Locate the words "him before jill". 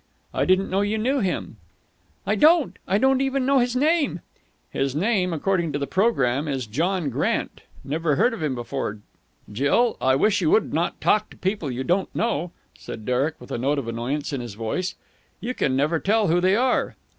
8.41-9.97